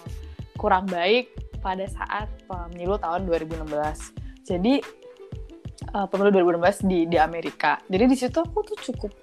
[0.58, 1.30] kurang baik
[1.62, 3.70] pada saat pemilu tahun 2016.
[4.42, 4.82] Jadi
[5.94, 7.78] uh, pemilu 2016 di di Amerika.
[7.86, 9.14] Jadi di situ aku tuh cukup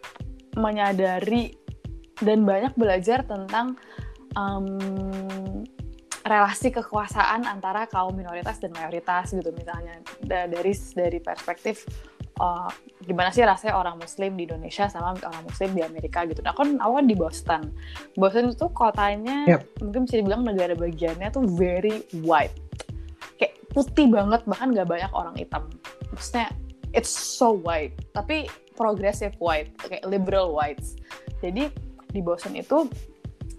[0.55, 1.51] menyadari
[2.23, 3.75] dan banyak belajar tentang
[4.35, 5.63] um,
[6.25, 11.87] relasi kekuasaan antara kaum minoritas dan mayoritas gitu misalnya dari dari perspektif
[12.39, 12.71] uh,
[13.03, 16.39] gimana sih rasanya orang Muslim di Indonesia sama orang Muslim di Amerika gitu.
[16.41, 17.71] Nah, kan awal di Boston.
[18.15, 19.67] Boston itu kotanya yep.
[19.83, 22.55] mungkin bisa dibilang negara bagiannya tuh very white,
[23.37, 25.63] kayak putih banget bahkan nggak banyak orang hitam.
[26.15, 26.49] Maksudnya
[26.95, 30.95] it's so white, tapi progressive white, kayak liberal whites.
[31.43, 31.69] Jadi
[32.09, 32.89] di Boston itu,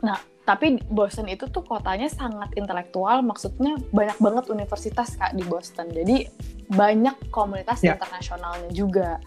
[0.03, 5.93] nah tapi Boston itu tuh kotanya sangat intelektual maksudnya banyak banget universitas kak di Boston.
[5.93, 6.27] Jadi
[6.71, 7.95] banyak komunitas yeah.
[7.95, 9.21] internasionalnya juga.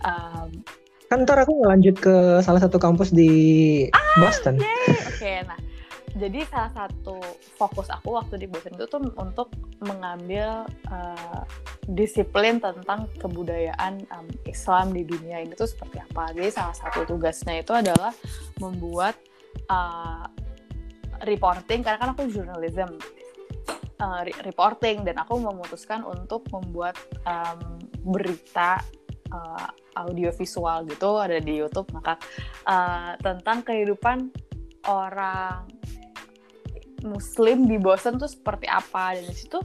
[0.00, 0.64] Um,
[1.10, 3.32] kan ntar aku lanjut ke salah satu kampus di
[3.90, 5.58] ah, Boston oke okay, nah.
[6.10, 7.22] Jadi salah satu
[7.54, 11.42] fokus aku waktu di Boston itu tuh untuk mengambil uh,
[11.86, 16.34] disiplin tentang kebudayaan um, Islam di dunia ini tuh seperti apa.
[16.34, 18.10] Jadi salah satu tugasnya itu adalah
[18.58, 19.22] membuat
[19.70, 20.26] uh,
[21.24, 22.96] reporting karena kan aku journalism.
[24.00, 26.96] Uh, reporting dan aku memutuskan untuk membuat
[27.28, 28.80] um, berita
[29.28, 29.68] uh,
[30.00, 31.84] audiovisual gitu ada di YouTube.
[31.92, 32.16] Maka
[32.64, 34.32] uh, tentang kehidupan
[34.88, 35.68] orang
[37.04, 39.20] Muslim di Boston tuh seperti apa.
[39.20, 39.60] Dan di situ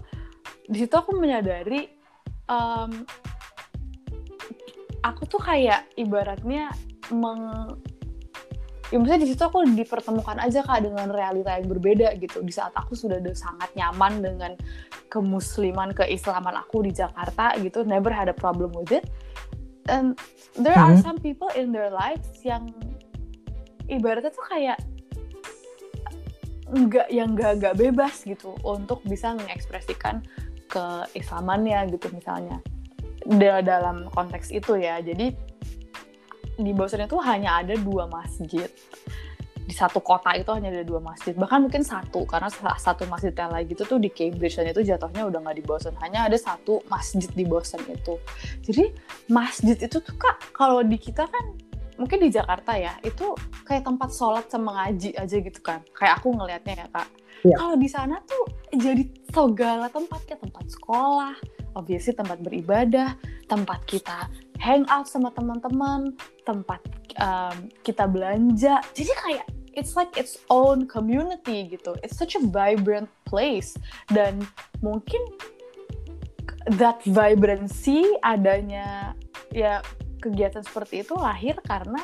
[0.68, 1.88] di situ aku menyadari
[2.52, 2.92] um,
[5.00, 6.74] aku tuh kayak ibaratnya
[7.14, 7.78] meng
[8.94, 12.46] ya maksudnya di situ aku dipertemukan aja kak dengan realita yang berbeda gitu.
[12.46, 14.52] Di saat aku sudah udah sangat nyaman dengan
[15.10, 19.10] kemusliman keislaman aku di Jakarta gitu never had a problem with it.
[19.90, 20.18] And
[20.58, 21.02] there are hmm.
[21.02, 22.74] some people in their lives yang
[23.86, 24.82] ibaratnya tuh kayak
[26.66, 30.26] nggak yang nggak nggak bebas gitu untuk bisa mengekspresikan
[30.70, 32.62] keislamannya gitu misalnya.
[33.26, 35.02] Dalam konteks itu ya.
[35.02, 35.34] Jadi
[36.56, 38.70] di Boston itu hanya ada dua masjid.
[39.66, 41.34] Di satu kota itu hanya ada dua masjid.
[41.34, 45.26] Bahkan mungkin satu karena satu masjid yang lagi itu tuh di Cambridge dan itu jatuhnya
[45.26, 48.22] udah nggak di Boston hanya ada satu masjid di Boston itu.
[48.62, 48.94] Jadi
[49.28, 51.46] masjid itu tuh kak kalau di kita kan
[51.98, 55.82] mungkin di Jakarta ya itu kayak tempat sholat sama ngaji aja gitu kan.
[55.98, 57.10] Kayak aku ngelihatnya ya kak.
[57.46, 57.62] Ya.
[57.62, 61.38] kalau di sana tuh jadi segala tempat kayak tempat sekolah
[61.78, 63.14] obviously tempat beribadah
[63.46, 64.26] tempat kita
[64.60, 66.16] hang out sama teman-teman,
[66.48, 66.82] tempat
[67.20, 68.80] um, kita belanja.
[68.96, 71.94] Jadi kayak it's like its own community gitu.
[72.02, 73.76] It's such a vibrant place
[74.12, 74.44] dan
[74.80, 75.20] mungkin
[76.80, 79.14] that vibrancy adanya
[79.54, 79.86] ya
[80.18, 82.02] kegiatan seperti itu lahir karena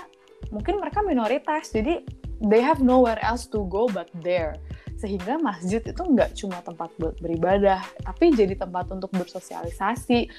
[0.53, 2.05] mungkin mereka minoritas jadi
[2.45, 4.53] they have nowhere else to go but there
[5.01, 10.29] sehingga masjid itu nggak cuma tempat beribadah tapi jadi tempat untuk bersosialisasi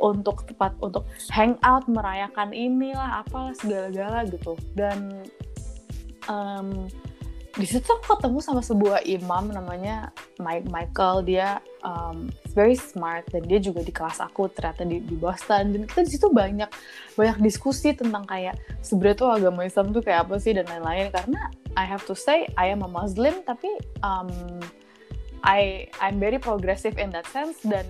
[0.00, 4.56] untuk tempat untuk hangout merayakan inilah apalah segala-gala gitu.
[4.72, 5.28] Dan
[6.26, 6.88] um,
[7.50, 11.26] di situ aku ketemu sama sebuah imam namanya Mike Michael.
[11.28, 15.76] Dia um, very smart dan dia juga di kelas aku ternyata di, di Boston.
[15.76, 16.70] Dan kita di situ banyak
[17.18, 21.12] banyak diskusi tentang kayak sebenarnya tuh agama Islam tuh kayak apa sih dan lain-lain.
[21.12, 23.68] Karena I have to say I am a Muslim tapi
[24.00, 24.30] um,
[25.44, 27.60] I I'm very progressive in that sense.
[27.66, 27.84] Dan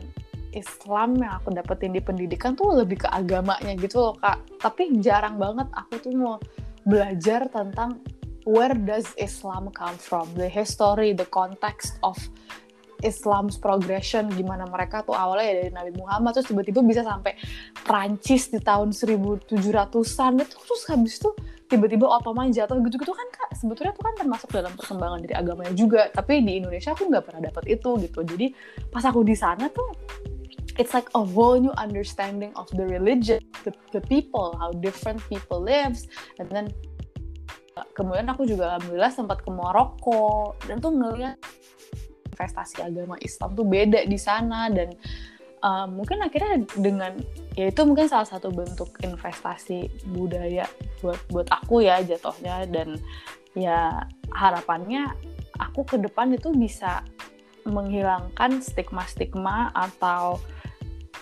[0.52, 4.42] Islam yang aku dapetin di pendidikan tuh lebih ke agamanya gitu loh kak.
[4.58, 6.36] Tapi jarang banget aku tuh mau
[6.84, 8.02] belajar tentang
[8.48, 10.26] where does Islam come from?
[10.34, 12.16] The history the context of
[13.00, 17.32] Islam's progression gimana mereka tuh awalnya ya dari Nabi Muhammad terus tiba-tiba bisa sampai
[17.84, 21.32] Prancis di tahun 1700-an itu terus habis itu
[21.70, 23.50] tiba-tiba Ottoman jatuh gitu-gitu kan kak?
[23.56, 27.42] Sebetulnya tuh kan termasuk dalam perkembangan dari agamanya juga tapi di Indonesia aku nggak pernah
[27.48, 28.20] dapat itu gitu.
[28.20, 28.46] Jadi
[28.92, 29.88] pas aku di sana tuh
[30.78, 35.60] it's like a whole new understanding of the religion the, the people how different people
[35.60, 36.06] lives.
[36.38, 36.72] And then
[37.96, 41.36] kemudian aku juga alhamdulillah sempat ke Maroko dan tuh ngeliat
[42.32, 44.68] investasi agama Islam tuh beda di sana.
[44.72, 44.96] Dan
[45.64, 47.20] uh, mungkin akhirnya dengan
[47.56, 50.64] ya itu mungkin salah satu bentuk investasi budaya
[51.04, 52.64] buat buat aku ya jatuhnya.
[52.68, 53.00] Dan
[53.56, 55.12] ya harapannya
[55.60, 57.04] aku ke depan itu bisa
[57.68, 60.40] menghilangkan stigma-stigma atau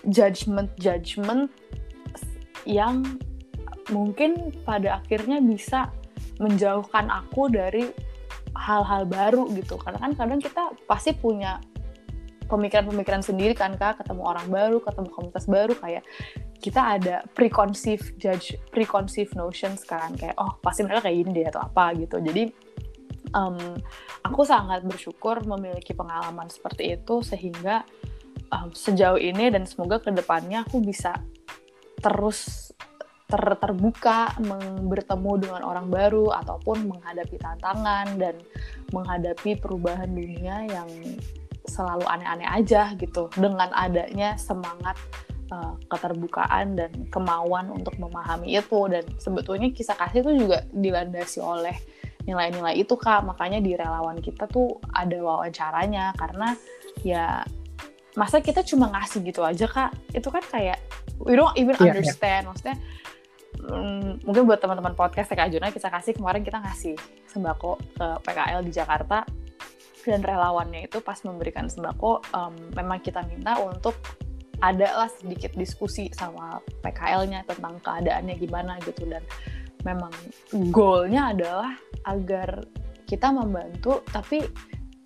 [0.06, 1.50] judgment-judgment
[2.68, 3.02] yang
[3.88, 5.88] mungkin pada akhirnya bisa
[6.38, 7.90] menjauhkan aku dari
[8.54, 9.80] hal-hal baru gitu.
[9.80, 11.58] Karena kan kadang kita pasti punya
[12.48, 14.04] pemikiran-pemikiran sendiri kan kak.
[14.04, 16.04] Ketemu orang baru ketemu komunitas baru kayak
[16.58, 20.14] kita ada preconceived judge preconceived notions kan.
[20.14, 22.18] Kayak oh pasti mereka kayak gini deh atau apa gitu.
[22.22, 22.50] Jadi
[23.34, 23.58] um,
[24.24, 27.84] aku sangat bersyukur memiliki pengalaman seperti itu sehingga
[28.52, 31.16] um, sejauh ini dan semoga ke depannya aku bisa
[31.98, 32.70] terus
[33.28, 34.32] ter terbuka
[34.88, 38.40] bertemu dengan orang baru ataupun menghadapi tantangan dan
[38.88, 40.88] menghadapi perubahan dunia yang
[41.68, 43.28] selalu aneh-aneh aja gitu.
[43.36, 44.96] Dengan adanya semangat
[45.52, 48.80] uh, keterbukaan dan kemauan untuk memahami itu.
[48.88, 51.76] Dan sebetulnya kisah kasih itu juga dilandasi oleh
[52.24, 53.28] nilai-nilai itu kak.
[53.28, 56.16] Makanya di relawan kita tuh ada wawancaranya.
[56.16, 56.56] Karena
[57.04, 57.44] ya
[58.18, 60.82] masa kita cuma ngasih gitu aja kak itu kan kayak
[61.22, 61.92] we don't even yeah, iya.
[61.94, 62.48] understand yeah.
[62.50, 62.76] maksudnya
[63.62, 66.98] hmm, mungkin buat teman-teman podcast TK Juna kita kasih kemarin kita ngasih
[67.30, 69.22] sembako ke PKL di Jakarta
[70.02, 73.94] dan relawannya itu pas memberikan sembako um, memang kita minta untuk
[74.58, 79.22] ada lah sedikit diskusi sama PKL-nya tentang keadaannya gimana gitu dan
[79.86, 80.10] memang
[80.74, 81.70] goalnya adalah
[82.02, 82.66] agar
[83.06, 84.42] kita membantu tapi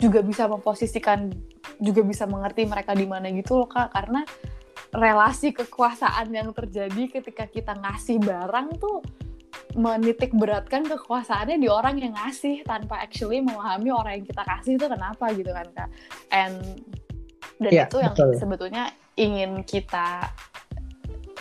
[0.00, 1.28] juga bisa memposisikan
[1.82, 3.90] juga bisa mengerti mereka di mana gitu loh kak.
[3.90, 4.22] Karena
[4.94, 9.02] relasi kekuasaan yang terjadi ketika kita ngasih barang tuh
[9.72, 14.86] menitik beratkan kekuasaannya di orang yang ngasih tanpa actually memahami orang yang kita kasih itu
[14.86, 15.88] kenapa gitu kan kak.
[16.30, 16.56] And
[17.60, 18.32] dan yeah, itu yang betul.
[18.36, 18.84] sebetulnya
[19.16, 20.28] ingin kita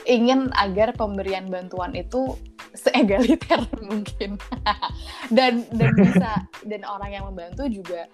[0.06, 2.36] ingin agar pemberian bantuan itu
[2.73, 4.39] seegaliter mungkin.
[5.36, 6.32] Dan dan bisa
[6.69, 8.08] dan orang yang membantu juga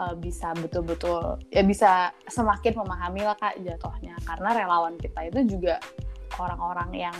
[0.00, 4.16] uh, bisa betul-betul ya bisa semakin memahami lah kak jatuhnya.
[4.24, 5.76] Karena relawan kita itu juga
[6.40, 7.18] orang-orang yang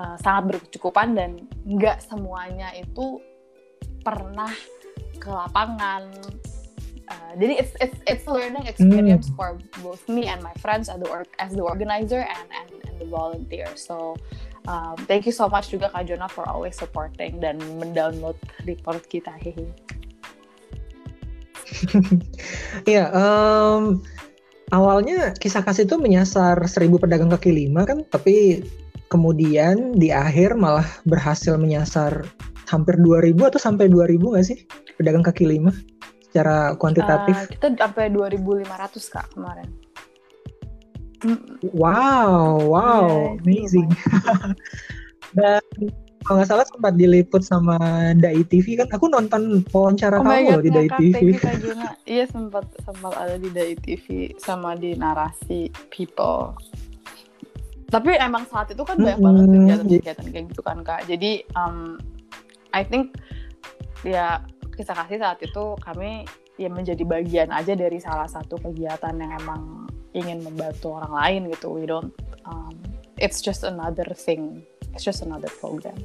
[0.00, 1.30] uh, sangat berkecukupan dan
[1.68, 3.20] nggak semuanya itu
[4.00, 4.50] pernah
[5.20, 6.08] ke lapangan.
[7.08, 9.36] Uh, jadi it's it's it's a learning experience mm.
[9.36, 11.08] for both me and my friends as the
[11.40, 13.68] as the organizer and and, and the volunteer.
[13.80, 14.16] So
[14.68, 18.36] um, thank you so much juga kak Jonah for always supporting dan mendownload
[18.68, 19.32] report kita.
[19.40, 19.72] Hehe
[22.90, 24.00] Iya, um,
[24.72, 28.64] awalnya kisah kasih itu menyasar seribu pedagang kaki lima kan, tapi
[29.08, 32.28] kemudian di akhir malah berhasil menyasar
[32.68, 34.58] hampir 2000 atau sampai 2000 nggak sih
[35.00, 35.72] pedagang kaki lima
[36.28, 37.36] secara kuantitatif?
[37.36, 39.68] Uh, kita sampai 2500 kak kemarin.
[41.74, 43.90] Wow, wow, yeah, amazing.
[45.36, 45.64] Dan
[46.28, 47.80] kalau nggak salah sempat diliput sama
[48.12, 48.84] Dai TV kan?
[48.92, 51.40] Aku nonton wawancara oh kamu loh di Dai TV
[52.04, 56.52] iya sempat sempat ada di Dai TV sama di narasi People.
[57.88, 61.08] Tapi emang saat itu kan banyak banget kegiatan-kegiatan kayak gitu kan kak.
[61.08, 61.96] Jadi um,
[62.76, 63.16] I think
[64.04, 64.44] ya
[64.76, 66.28] kisah kasih saat itu kami
[66.60, 71.72] ya menjadi bagian aja dari salah satu kegiatan yang emang ingin membantu orang lain gitu.
[71.72, 72.12] We don't
[72.44, 72.76] um,
[73.16, 75.96] it's just another thing it's just another program.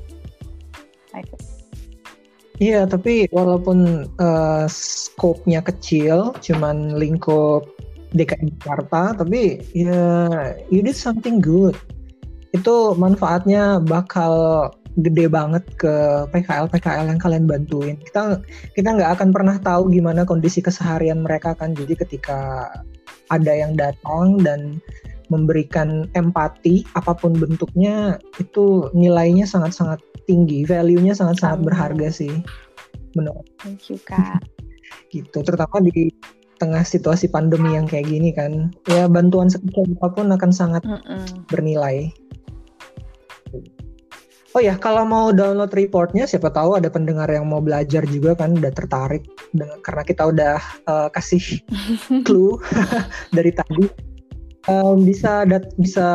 [2.61, 7.65] Iya, tapi walaupun uh, scope-nya kecil, cuman lingkup
[8.13, 10.29] DKI Jakarta, tapi ya
[10.69, 11.73] you did something good.
[12.53, 14.69] Itu manfaatnya bakal
[15.01, 17.97] gede banget ke PKL PKL yang kalian bantuin.
[17.97, 18.37] Kita
[18.77, 21.73] kita nggak akan pernah tahu gimana kondisi keseharian mereka kan.
[21.73, 22.69] Jadi ketika
[23.33, 24.77] ada yang datang dan
[25.33, 29.97] memberikan empati apa pun bentuknya itu nilainya sangat-sangat
[30.29, 32.31] tinggi, value-nya sangat-sangat berharga sih
[33.17, 33.45] menurut.
[33.59, 34.45] Thank you kak.
[35.13, 36.13] gitu, terutama di
[36.61, 41.01] tengah situasi pandemi yang kayak gini kan, ya bantuan sekecil apa pun akan sangat mm
[41.01, 41.25] -mm.
[41.49, 42.13] bernilai.
[44.53, 48.53] Oh ya, kalau mau download reportnya, siapa tahu ada pendengar yang mau belajar juga kan,
[48.53, 50.55] udah tertarik dengan, karena kita udah
[50.85, 51.41] uh, kasih
[52.25, 52.61] clue
[53.37, 54.12] dari tadi.
[54.63, 56.07] Um, bisa dat bisa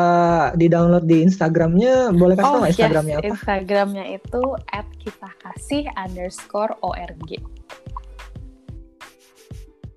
[0.57, 3.21] di download di Instagramnya, boleh kasih oh, tahu nggak Instagramnya yes.
[3.21, 3.29] apa?
[3.29, 4.43] Instagramnya itu
[5.05, 7.29] @kita_kasih underscore org.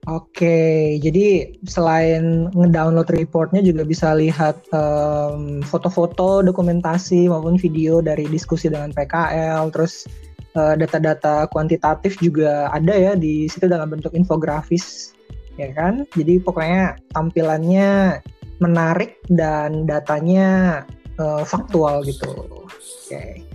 [0.10, 8.68] Oke, jadi selain ngedownload reportnya juga bisa lihat foto foto-foto, dokumentasi maupun video dari diskusi
[8.68, 10.10] dengan PKL, terus
[10.58, 15.14] uh, data-data kuantitatif juga ada ya di situ dalam bentuk infografis,
[15.62, 16.04] ya kan?
[16.18, 18.22] Jadi pokoknya tampilannya
[18.58, 20.82] menarik dan datanya
[21.22, 22.30] uh, faktual gitu.
[22.66, 23.46] Oke.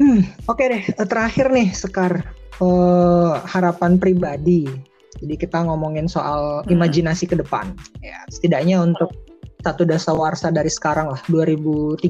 [0.00, 0.84] Hmm, oke deh.
[0.96, 2.24] Terakhir nih Sekar
[2.60, 4.68] uh, harapan pribadi
[5.20, 6.72] jadi kita ngomongin soal hmm.
[6.72, 7.76] imajinasi ke depan.
[8.00, 9.12] Ya, setidaknya untuk
[9.60, 12.00] satu dasawarsa dari sekarang lah 2030.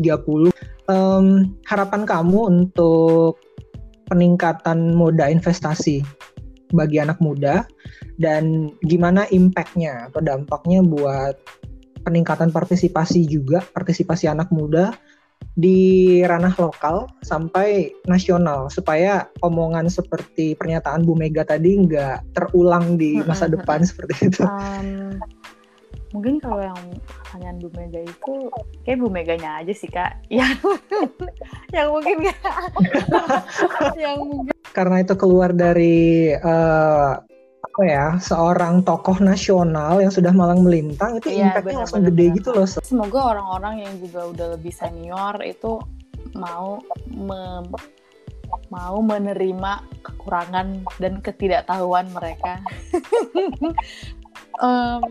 [0.87, 3.43] Um, harapan kamu untuk
[4.11, 6.03] peningkatan moda investasi
[6.71, 7.67] bagi anak muda
[8.17, 11.37] dan gimana impactnya atau dampaknya buat
[12.03, 14.97] peningkatan partisipasi juga partisipasi anak muda
[15.59, 23.21] di ranah lokal sampai nasional supaya omongan seperti pernyataan Bu Mega tadi nggak terulang di
[23.27, 24.43] masa depan seperti itu.
[24.51, 25.21] Um,
[26.11, 28.33] mungkin kalau yang pertanyaan Bu Mega itu
[28.83, 30.59] kayak Bu Meganya aja sih kak yang
[31.71, 32.17] yang mungkin
[34.03, 37.19] yang mungkin karena itu keluar dari uh,
[37.61, 42.25] apa ya seorang tokoh nasional yang sudah malang melintang itu iya, impactnya langsung bener, gede
[42.27, 42.37] bener.
[42.41, 42.67] gitu loh.
[42.67, 45.79] Semoga orang-orang yang juga udah lebih senior itu
[46.35, 47.65] mau me
[48.71, 52.59] mau menerima kekurangan dan ketidaktahuan mereka.
[54.59, 55.03] um,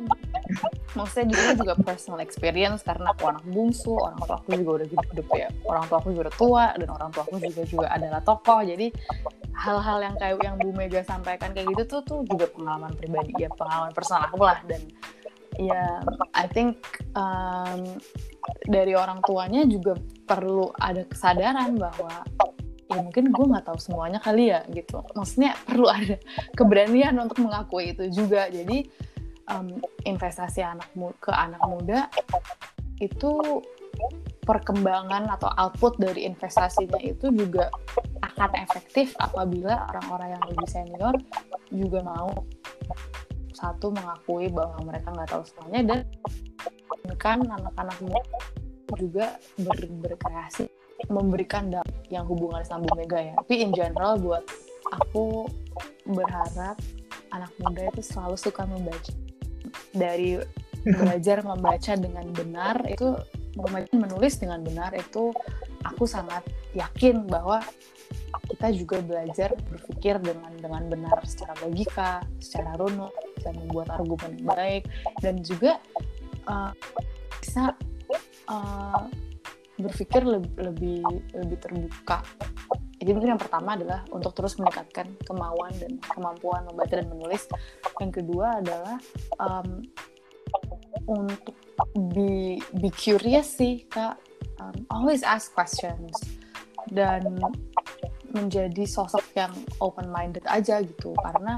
[0.97, 5.27] maksudnya di juga personal experience karena aku anak bungsu, orang tua aku juga udah hidup
[5.37, 8.61] ya, orang tua aku juga udah tua dan orang tua aku juga juga adalah tokoh.
[8.65, 8.87] Jadi
[9.55, 13.49] hal-hal yang kayak yang Bu Mega sampaikan kayak gitu tuh tuh juga pengalaman pribadi ya,
[13.55, 14.59] pengalaman personal aku lah.
[14.65, 14.81] Dan
[15.59, 15.99] ya
[16.33, 16.79] I think
[17.13, 17.99] um,
[18.65, 22.23] dari orang tuanya juga perlu ada kesadaran bahwa
[22.89, 25.05] ya mungkin gue nggak tahu semuanya kali ya gitu.
[25.13, 26.17] Maksudnya perlu ada
[26.57, 28.49] keberanian untuk mengakui itu juga.
[28.49, 28.89] Jadi
[29.49, 30.87] um, investasi anak
[31.19, 32.07] ke anak muda
[33.01, 33.63] itu
[34.45, 37.69] perkembangan atau output dari investasinya itu juga
[38.23, 41.15] akan efektif apabila orang-orang yang lebih senior
[41.69, 42.31] juga mau
[43.53, 45.99] satu mengakui bahwa mereka nggak tahu semuanya dan
[47.19, 48.21] kan anak-anak muda
[48.97, 49.25] juga
[49.61, 50.65] ber berkreasi
[51.07, 51.69] memberikan
[52.11, 53.33] yang hubungan sama Bu Mega ya.
[53.39, 54.43] Tapi in general buat
[54.91, 55.47] aku
[56.09, 56.75] berharap
[57.31, 59.13] anak muda itu selalu suka membaca
[59.91, 60.39] dari
[60.83, 63.19] belajar membaca dengan benar itu
[63.59, 65.35] membaca menulis dengan benar itu
[65.83, 67.59] aku sangat yakin bahwa
[68.49, 74.49] kita juga belajar berpikir dengan dengan benar secara logika, secara runut, bisa membuat argumen yang
[74.49, 74.83] baik
[75.21, 75.77] dan juga
[76.49, 76.73] uh,
[77.39, 77.77] bisa
[78.49, 79.05] uh,
[79.77, 81.01] berpikir lebih lebih
[81.37, 82.25] lebih terbuka.
[82.99, 87.47] Jadi mungkin yang pertama adalah untuk terus meningkatkan kemauan dan kemampuan membaca dan menulis.
[88.03, 88.99] Yang kedua adalah
[89.39, 89.87] um,
[91.07, 91.55] untuk
[92.11, 94.19] be be curious sih kak.
[94.59, 96.11] Um, always ask questions
[96.91, 97.23] dan
[98.35, 101.57] menjadi sosok yang open minded aja gitu karena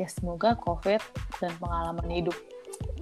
[0.00, 1.02] ya semoga covid
[1.42, 2.36] dan pengalaman hidup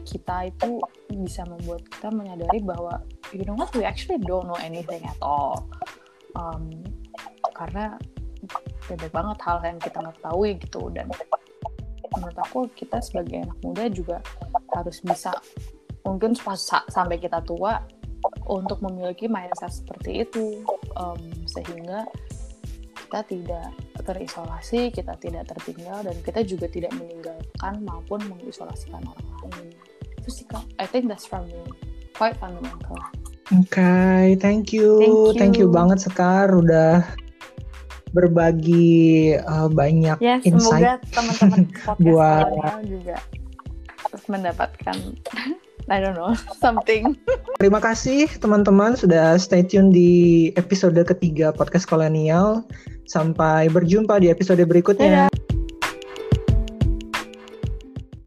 [0.05, 0.78] kita itu
[1.11, 5.66] bisa membuat kita menyadari bahwa you know what we actually don't know anything at all
[6.37, 6.70] um,
[7.55, 7.96] karena
[8.84, 11.07] banyak banget hal yang kita nggak ketahui gitu dan
[12.12, 14.16] menurut aku kita sebagai anak muda juga
[14.76, 15.32] harus bisa
[16.05, 16.61] mungkin pas
[16.92, 17.80] sampai kita tua
[18.48, 20.61] untuk memiliki mindset seperti itu
[20.96, 22.05] um, sehingga
[23.05, 23.68] kita tidak
[24.05, 29.70] terisolasi, kita tidak tertinggal dan kita juga tidak meninggalkan maupun mengisolasikan orang lain.
[30.20, 31.62] Itu sih kak, I think that's from me,
[32.16, 32.98] quite fundamental.
[33.52, 34.98] Oke, okay, thank you.
[34.98, 37.05] thank you, thank you banget Sekar udah
[38.14, 40.80] berbagi uh, banyak ya, insight.
[40.80, 41.60] Semoga teman-teman
[42.06, 42.46] buat
[42.86, 43.18] juga
[44.30, 44.96] mendapatkan
[45.90, 46.32] I don't know
[46.64, 47.18] something.
[47.60, 52.64] Terima kasih teman-teman sudah stay tune di episode ketiga podcast kolonial.
[53.04, 55.28] Sampai berjumpa di episode berikutnya.
[55.28, 55.53] Dadah.